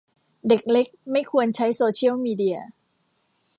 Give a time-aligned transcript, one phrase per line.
[0.47, 2.57] เด็กเล็กไม่ควรใช้โซเชียลมีเดีย